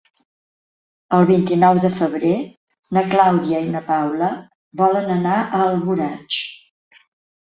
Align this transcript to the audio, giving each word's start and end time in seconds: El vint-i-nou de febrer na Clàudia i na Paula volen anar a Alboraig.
El 1.17 1.25
vint-i-nou 1.31 1.81
de 1.83 1.91
febrer 1.97 2.31
na 2.97 3.03
Clàudia 3.11 3.59
i 3.65 3.67
na 3.73 3.81
Paula 3.89 4.31
volen 4.83 5.13
anar 5.17 5.37
a 5.43 5.61
Alboraig. 5.67 6.39